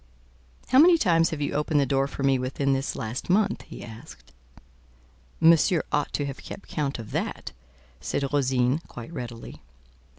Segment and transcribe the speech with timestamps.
[0.69, 3.83] "How many times have you opened the door for me within this last month?" he
[3.83, 4.31] asked.
[5.39, 7.51] "Monsieur ought to have kept count of that,"
[7.99, 9.61] said Rosine, quite readily.